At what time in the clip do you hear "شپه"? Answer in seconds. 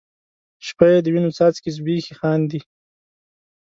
0.67-0.85